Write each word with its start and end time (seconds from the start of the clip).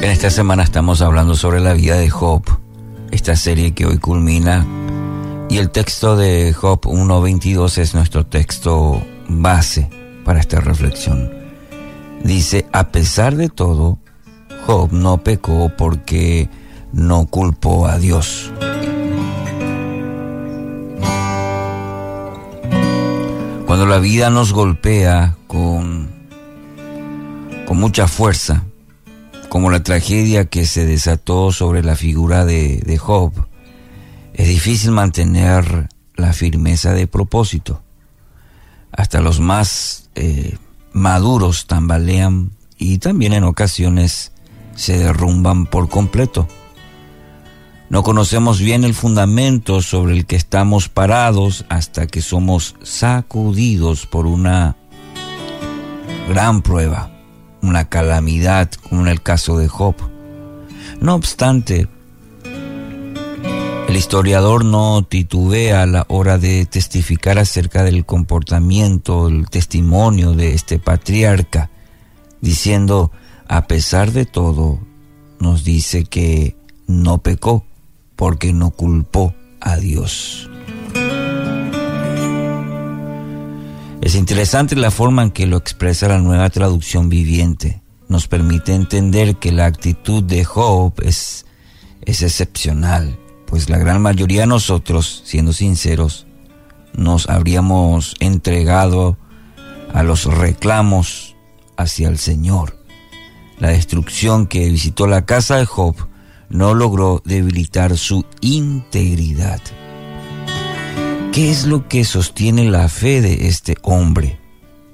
En 0.00 0.12
esta 0.12 0.30
semana 0.30 0.62
estamos 0.62 1.02
hablando 1.02 1.34
sobre 1.34 1.58
la 1.58 1.74
vida 1.74 1.96
de 1.96 2.08
Job, 2.08 2.42
esta 3.10 3.34
serie 3.34 3.74
que 3.74 3.84
hoy 3.84 3.98
culmina, 3.98 4.64
y 5.50 5.58
el 5.58 5.70
texto 5.70 6.16
de 6.16 6.52
Job 6.52 6.82
1.22 6.82 7.78
es 7.78 7.94
nuestro 7.94 8.24
texto 8.24 9.02
base 9.28 9.90
para 10.24 10.38
esta 10.38 10.60
reflexión. 10.60 11.32
Dice, 12.22 12.64
a 12.72 12.88
pesar 12.88 13.34
de 13.34 13.48
todo, 13.48 13.98
Job 14.66 14.92
no 14.92 15.18
pecó 15.18 15.72
porque 15.76 16.48
no 16.92 17.26
culpó 17.26 17.88
a 17.88 17.98
Dios. 17.98 18.52
Cuando 23.66 23.84
la 23.84 23.98
vida 23.98 24.30
nos 24.30 24.52
golpea 24.52 25.36
con, 25.48 26.08
con 27.66 27.78
mucha 27.78 28.06
fuerza, 28.06 28.64
como 29.48 29.70
la 29.70 29.82
tragedia 29.82 30.46
que 30.46 30.66
se 30.66 30.86
desató 30.86 31.52
sobre 31.52 31.82
la 31.82 31.96
figura 31.96 32.44
de, 32.44 32.98
Job, 32.98 33.32
es 34.34 34.48
difícil 34.48 34.92
mantener 34.92 35.88
la 36.14 36.32
firmeza 36.32 36.92
de 36.92 37.06
propósito. 37.06 37.82
Hasta 38.92 39.20
los 39.20 39.40
más 39.40 40.10
eh, 40.14 40.56
maduros 40.92 41.66
tambalean 41.66 42.52
y 42.76 42.98
también 42.98 43.32
en 43.32 43.44
ocasiones 43.44 44.32
se 44.74 44.98
derrumban 44.98 45.66
por 45.66 45.88
completo. 45.88 46.48
No 47.90 48.02
conocemos 48.02 48.60
bien 48.60 48.84
el 48.84 48.94
fundamento 48.94 49.80
sobre 49.80 50.12
el 50.12 50.26
que 50.26 50.36
estamos 50.36 50.88
parados 50.88 51.64
hasta 51.70 52.06
que 52.06 52.20
somos 52.20 52.76
sacudidos 52.82 54.06
por 54.06 54.26
una 54.26 54.76
gran 56.28 56.60
prueba, 56.60 57.10
una 57.68 57.88
calamidad, 57.88 58.70
como 58.88 59.02
en 59.02 59.08
el 59.08 59.22
caso 59.22 59.58
de 59.58 59.68
Job. 59.68 59.94
No 61.00 61.14
obstante, 61.14 61.88
el 63.88 63.96
historiador 63.96 64.64
no 64.64 65.02
titubea 65.02 65.82
a 65.82 65.86
la 65.86 66.04
hora 66.08 66.38
de 66.38 66.66
testificar 66.66 67.38
acerca 67.38 67.84
del 67.84 68.04
comportamiento, 68.04 69.28
el 69.28 69.48
testimonio 69.48 70.32
de 70.32 70.54
este 70.54 70.78
patriarca, 70.78 71.70
diciendo, 72.40 73.12
a 73.48 73.66
pesar 73.66 74.12
de 74.12 74.26
todo, 74.26 74.78
nos 75.38 75.64
dice 75.64 76.04
que 76.04 76.56
no 76.86 77.18
pecó 77.18 77.64
porque 78.16 78.52
no 78.52 78.70
culpó 78.70 79.34
a 79.60 79.76
Dios. 79.76 80.50
Es 84.08 84.14
interesante 84.14 84.74
la 84.74 84.90
forma 84.90 85.22
en 85.22 85.30
que 85.30 85.46
lo 85.46 85.58
expresa 85.58 86.08
la 86.08 86.16
nueva 86.16 86.48
traducción 86.48 87.10
viviente. 87.10 87.82
Nos 88.08 88.26
permite 88.26 88.74
entender 88.74 89.36
que 89.36 89.52
la 89.52 89.66
actitud 89.66 90.22
de 90.22 90.46
Job 90.46 90.94
es, 91.02 91.44
es 92.00 92.22
excepcional, 92.22 93.18
pues 93.46 93.68
la 93.68 93.76
gran 93.76 94.00
mayoría 94.00 94.40
de 94.40 94.46
nosotros, 94.46 95.20
siendo 95.26 95.52
sinceros, 95.52 96.26
nos 96.94 97.28
habríamos 97.28 98.14
entregado 98.18 99.18
a 99.92 100.02
los 100.02 100.24
reclamos 100.24 101.36
hacia 101.76 102.08
el 102.08 102.16
Señor. 102.16 102.82
La 103.58 103.68
destrucción 103.68 104.46
que 104.46 104.70
visitó 104.70 105.06
la 105.06 105.26
casa 105.26 105.56
de 105.56 105.66
Job 105.66 105.94
no 106.48 106.72
logró 106.72 107.20
debilitar 107.26 107.98
su 107.98 108.24
integridad. 108.40 109.60
¿Qué 111.38 111.52
es 111.52 111.66
lo 111.66 111.86
que 111.86 112.04
sostiene 112.04 112.64
la 112.64 112.88
fe 112.88 113.20
de 113.20 113.46
este 113.46 113.76
hombre, 113.82 114.40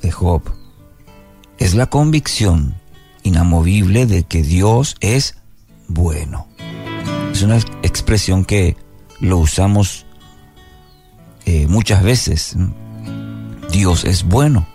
de 0.00 0.12
Job? 0.12 0.42
Es 1.58 1.74
la 1.74 1.86
convicción 1.86 2.76
inamovible 3.24 4.06
de 4.06 4.22
que 4.22 4.44
Dios 4.44 4.94
es 5.00 5.36
bueno. 5.88 6.46
Es 7.32 7.42
una 7.42 7.56
expresión 7.82 8.44
que 8.44 8.76
lo 9.18 9.38
usamos 9.38 10.06
eh, 11.44 11.66
muchas 11.66 12.04
veces. 12.04 12.54
Dios 13.72 14.04
es 14.04 14.22
bueno. 14.22 14.68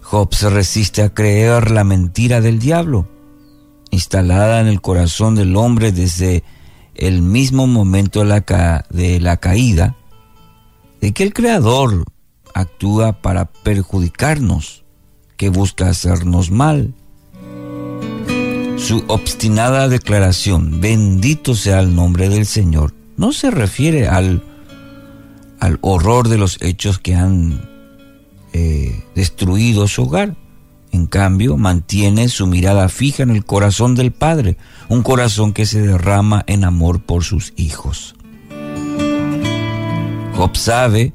Job 0.00 0.32
se 0.34 0.48
resiste 0.48 1.02
a 1.02 1.12
creer 1.12 1.70
la 1.70 1.84
mentira 1.84 2.40
del 2.40 2.58
diablo 2.58 3.06
instalada 3.90 4.62
en 4.62 4.68
el 4.68 4.80
corazón 4.80 5.34
del 5.34 5.54
hombre 5.56 5.92
desde 5.92 6.42
el 6.94 7.20
mismo 7.20 7.66
momento 7.66 8.20
de 8.20 8.24
la, 8.24 8.86
de 8.88 9.20
la 9.20 9.36
caída, 9.36 9.98
de 11.02 11.12
que 11.12 11.24
el 11.24 11.34
Creador 11.34 12.04
actúa 12.54 13.20
para 13.20 13.46
perjudicarnos, 13.46 14.84
que 15.36 15.48
busca 15.48 15.88
hacernos 15.88 16.52
mal. 16.52 16.94
Su 18.78 19.04
obstinada 19.08 19.88
declaración, 19.88 20.80
bendito 20.80 21.56
sea 21.56 21.80
el 21.80 21.94
nombre 21.94 22.28
del 22.28 22.46
Señor, 22.46 22.94
no 23.16 23.32
se 23.32 23.50
refiere 23.50 24.06
al, 24.06 24.44
al 25.58 25.78
horror 25.82 26.28
de 26.28 26.38
los 26.38 26.62
hechos 26.62 26.98
que 27.00 27.16
han 27.16 27.68
eh, 28.52 29.04
destruido 29.16 29.88
su 29.88 30.04
hogar, 30.04 30.36
en 30.92 31.06
cambio, 31.06 31.56
mantiene 31.56 32.28
su 32.28 32.46
mirada 32.46 32.88
fija 32.88 33.24
en 33.24 33.30
el 33.30 33.44
corazón 33.44 33.96
del 33.96 34.12
Padre, 34.12 34.56
un 34.88 35.02
corazón 35.02 35.52
que 35.52 35.66
se 35.66 35.80
derrama 35.80 36.44
en 36.46 36.64
amor 36.64 37.02
por 37.02 37.24
sus 37.24 37.54
hijos. 37.56 38.14
Job 40.42 40.56
sabe 40.56 41.12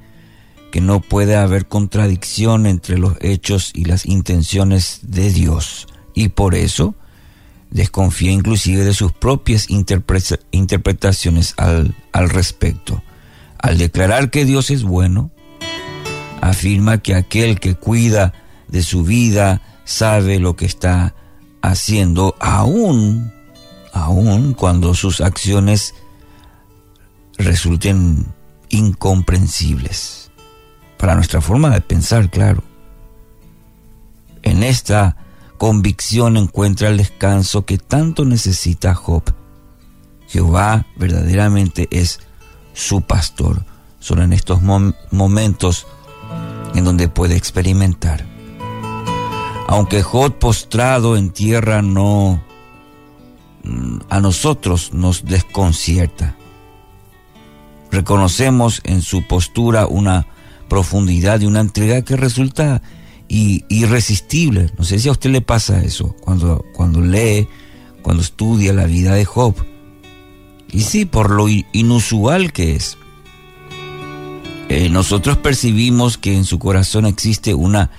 que 0.72 0.80
no 0.80 1.02
puede 1.02 1.36
haber 1.36 1.68
contradicción 1.68 2.66
entre 2.66 2.98
los 2.98 3.18
hechos 3.20 3.72
y 3.74 3.84
las 3.84 4.06
intenciones 4.06 5.02
de 5.04 5.32
Dios, 5.32 5.88
y 6.14 6.30
por 6.30 6.56
eso 6.56 6.96
desconfía 7.70 8.32
inclusive 8.32 8.86
de 8.86 8.94
sus 8.94 9.12
propias 9.12 9.68
interpretaciones 9.70 11.56
al, 11.58 11.94
al 12.14 12.30
respecto. 12.30 13.04
Al 13.60 13.78
declarar 13.78 14.30
que 14.30 14.46
Dios 14.46 14.70
es 14.70 14.84
bueno, 14.84 15.30
afirma 16.40 17.00
que 17.00 17.14
aquel 17.14 17.60
que 17.60 17.76
cuida 17.76 18.32
de 18.70 18.82
su 18.82 19.04
vida, 19.04 19.62
sabe 19.84 20.40
lo 20.40 20.56
que 20.56 20.68
está 20.68 21.16
haciendo, 21.62 22.34
aún, 22.40 23.34
aún 23.92 24.54
cuando 24.54 24.94
sus 24.94 25.20
acciones 25.20 25.96
resulten 27.38 28.37
incomprensibles. 28.70 30.32
Para 30.98 31.16
nuestra 31.16 31.42
forma 31.42 31.70
de 31.70 31.82
pensar, 31.82 32.30
claro. 32.30 32.64
En 34.44 34.64
esta 34.64 35.18
convicción 35.58 36.38
encuentra 36.38 36.90
el 36.90 36.98
descanso 36.98 37.66
que 37.66 37.78
tanto 37.78 38.26
necesita 38.26 38.96
Job. 38.96 39.24
Jehová 40.28 40.86
verdaderamente 40.96 41.88
es 41.92 42.20
su 42.74 43.02
pastor. 43.02 43.66
Solo 44.00 44.24
en 44.24 44.34
estos 44.34 44.62
momentos 44.62 45.88
en 46.76 46.84
donde 46.84 47.10
puede 47.10 47.36
experimentar. 47.36 48.26
Aunque 49.68 50.02
Jod 50.02 50.34
postrado 50.34 51.18
en 51.18 51.32
tierra 51.32 51.82
no 51.82 52.42
mm, 53.64 53.98
a 54.10 54.22
nosotros 54.22 54.94
nos 54.94 55.26
desconcierta. 55.26 56.37
Reconocemos 57.92 58.82
en 58.84 59.02
su 59.02 59.26
postura 59.28 59.88
una 59.88 60.28
profundidad 60.68 61.40
y 61.42 61.46
una 61.46 61.62
entrega 61.62 62.02
que 62.02 62.16
resulta 62.16 62.82
irresistible. 63.30 64.72
No 64.78 64.84
sé 64.84 65.00
si 65.00 65.10
a 65.10 65.12
usted 65.12 65.30
le 65.30 65.42
pasa 65.42 65.84
eso 65.84 66.16
cuando, 66.22 66.64
cuando 66.74 67.02
lee, 67.02 67.48
cuando 68.02 68.24
estudia 68.24 68.74
la 68.74 68.86
vida 68.86 69.14
de 69.14 69.26
Job. 69.26 69.56
Y 70.72 70.82
sí, 70.82 71.06
por 71.06 71.30
lo 71.30 71.48
inusual 71.48 72.52
que 72.52 72.76
es. 72.76 72.98
Eh, 74.70 74.90
nosotros 74.90 75.38
percibimos 75.38 76.18
que 76.18 76.36
en 76.36 76.44
su 76.44 76.60
corazón 76.60 77.06
existe 77.06 77.54
una 77.54 77.90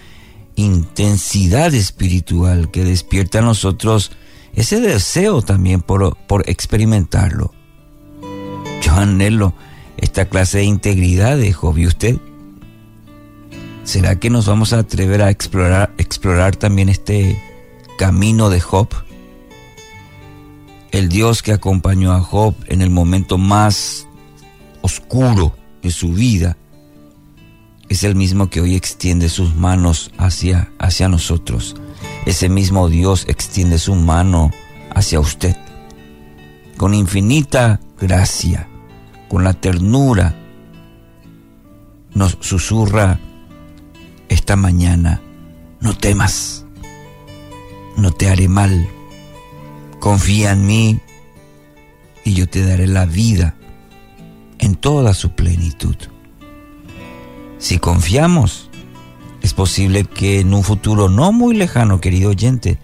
intensidad 0.54 1.72
espiritual 1.72 2.70
que 2.70 2.84
despierta 2.84 3.38
a 3.38 3.42
nosotros 3.42 4.10
ese 4.54 4.80
deseo 4.80 5.40
también 5.40 5.80
por, 5.80 6.16
por 6.26 6.48
experimentarlo. 6.48 7.52
Yo 8.82 8.92
anhelo 8.92 9.54
esta 9.98 10.28
clase 10.28 10.58
de 10.58 10.64
integridad 10.64 11.36
de 11.36 11.52
Job 11.52 11.76
y 11.78 11.86
usted. 11.86 12.16
¿Será 13.84 14.18
que 14.18 14.30
nos 14.30 14.46
vamos 14.46 14.72
a 14.72 14.80
atrever 14.80 15.22
a 15.22 15.30
explorar, 15.30 15.92
explorar 15.98 16.56
también 16.56 16.88
este 16.88 17.40
camino 17.98 18.50
de 18.50 18.60
Job? 18.60 18.88
El 20.90 21.08
Dios 21.08 21.42
que 21.42 21.52
acompañó 21.52 22.12
a 22.12 22.20
Job 22.20 22.54
en 22.66 22.82
el 22.82 22.90
momento 22.90 23.38
más 23.38 24.06
oscuro 24.82 25.54
de 25.82 25.90
su 25.90 26.12
vida 26.12 26.56
es 27.88 28.04
el 28.04 28.14
mismo 28.14 28.50
que 28.50 28.60
hoy 28.60 28.74
extiende 28.74 29.28
sus 29.28 29.54
manos 29.54 30.10
hacia, 30.18 30.70
hacia 30.78 31.08
nosotros. 31.08 31.74
Ese 32.26 32.48
mismo 32.48 32.88
Dios 32.88 33.24
extiende 33.28 33.78
su 33.78 33.94
mano 33.94 34.50
hacia 34.94 35.20
usted. 35.20 35.56
Con 36.76 36.94
infinita 36.94 37.80
gracia, 37.98 38.68
con 39.28 39.44
la 39.44 39.54
ternura, 39.54 40.34
nos 42.14 42.38
susurra 42.40 43.20
esta 44.28 44.56
mañana, 44.56 45.20
no 45.80 45.96
temas, 45.96 46.64
no 47.96 48.10
te 48.10 48.28
haré 48.28 48.48
mal, 48.48 48.88
Confía 50.00 50.52
en 50.52 50.64
mí 50.64 51.00
y 52.24 52.34
yo 52.34 52.48
te 52.48 52.64
daré 52.64 52.86
la 52.86 53.04
vida 53.04 53.56
en 54.58 54.76
toda 54.76 55.12
su 55.12 55.30
plenitud. 55.30 55.96
Si 57.58 57.78
confiamos, 57.78 58.70
es 59.42 59.54
posible 59.54 60.04
que 60.04 60.40
en 60.40 60.54
un 60.54 60.62
futuro 60.62 61.08
no 61.08 61.32
muy 61.32 61.56
lejano, 61.56 62.00
querido 62.00 62.30
oyente, 62.30 62.78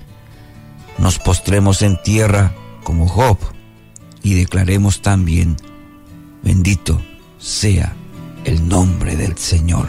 nos 0.99 1.19
postremos 1.19 1.83
en 1.83 2.03
tierra 2.03 2.53
como 2.83 3.07
Job 3.07 3.39
y 4.23 4.35
declaremos 4.35 5.01
también, 5.01 5.57
bendito 6.45 7.01
sea 7.39 7.97
el 8.45 8.69
nombre 8.69 9.17
del 9.17 9.37
Señor. 9.39 9.89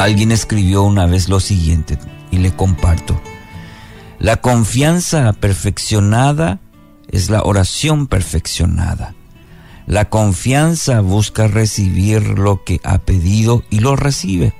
Alguien 0.00 0.32
escribió 0.32 0.82
una 0.82 1.06
vez 1.06 1.28
lo 1.28 1.40
siguiente 1.40 1.98
y 2.30 2.38
le 2.38 2.54
comparto. 2.54 3.20
La 4.18 4.38
confianza 4.38 5.32
perfeccionada 5.32 6.58
es 7.08 7.30
la 7.30 7.42
oración 7.42 8.06
perfeccionada. 8.06 9.14
La 9.86 10.08
confianza 10.08 11.00
busca 11.00 11.48
recibir 11.48 12.38
lo 12.38 12.64
que 12.64 12.80
ha 12.84 12.98
pedido 12.98 13.62
y 13.70 13.80
lo 13.80 13.96
recibe. 13.96 14.52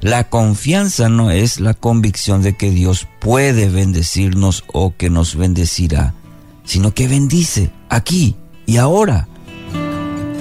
La 0.00 0.28
confianza 0.28 1.08
no 1.08 1.30
es 1.30 1.60
la 1.60 1.74
convicción 1.74 2.42
de 2.42 2.54
que 2.54 2.70
Dios 2.70 3.06
puede 3.20 3.68
bendecirnos 3.68 4.64
o 4.72 4.96
que 4.96 5.10
nos 5.10 5.36
bendecirá, 5.36 6.14
sino 6.64 6.92
que 6.92 7.06
bendice 7.08 7.70
aquí 7.92 8.36
y 8.66 8.78
ahora. 8.78 9.28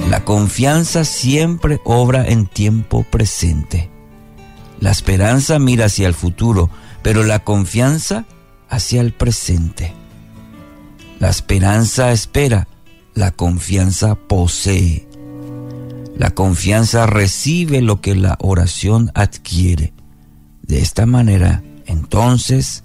La 0.09 0.23
confianza 0.25 1.05
siempre 1.05 1.79
obra 1.83 2.25
en 2.27 2.47
tiempo 2.47 3.03
presente. 3.03 3.89
La 4.79 4.91
esperanza 4.91 5.59
mira 5.59 5.85
hacia 5.85 6.07
el 6.07 6.13
futuro, 6.13 6.69
pero 7.03 7.23
la 7.23 7.43
confianza 7.43 8.25
hacia 8.69 9.01
el 9.01 9.13
presente. 9.13 9.93
La 11.19 11.29
esperanza 11.29 12.11
espera, 12.11 12.67
la 13.13 13.31
confianza 13.31 14.15
posee. 14.15 15.07
La 16.17 16.31
confianza 16.31 17.05
recibe 17.05 17.81
lo 17.81 18.01
que 18.01 18.15
la 18.15 18.37
oración 18.39 19.11
adquiere. 19.13 19.93
De 20.61 20.79
esta 20.79 21.05
manera, 21.05 21.63
entonces, 21.85 22.83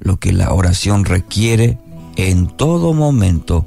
lo 0.00 0.18
que 0.18 0.32
la 0.32 0.52
oración 0.52 1.04
requiere 1.04 1.78
en 2.18 2.48
todo 2.48 2.92
momento 2.92 3.66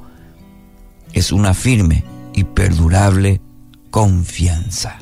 es 1.14 1.32
una 1.32 1.54
firme 1.54 2.04
y 2.34 2.44
perdurable 2.44 3.42
confianza. 3.90 5.00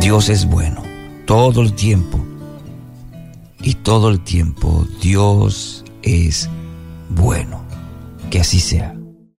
Dios 0.00 0.28
es 0.28 0.46
bueno 0.46 0.82
todo 1.26 1.62
el 1.62 1.72
tiempo 1.72 2.20
y 3.62 3.74
todo 3.74 4.10
el 4.10 4.20
tiempo 4.20 4.86
Dios 5.00 5.84
es 6.02 6.50
bueno. 7.08 7.64
Que 8.30 8.40
así 8.40 8.60
sea. 8.60 8.99